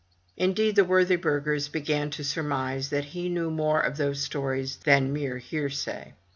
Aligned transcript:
Indeed, 0.35 0.77
the 0.77 0.83
worthy 0.83 1.15
burghers 1.15 1.67
began 1.69 2.09
to 2.09 2.23
surmise 2.23 2.89
that 2.89 3.05
he 3.13 3.29
knew 3.29 3.51
more 3.51 3.79
of 3.81 3.97
those 3.97 4.19
stories 4.23 4.77
than 4.77 5.13
mere 5.13 5.37
hearsay. 5.37 6.15